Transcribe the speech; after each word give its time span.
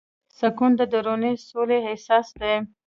سکون 0.39 0.71
د 0.77 0.81
دروني 0.93 1.33
سولې 1.49 1.79
احساس 1.89 2.27
دی. 2.41 2.55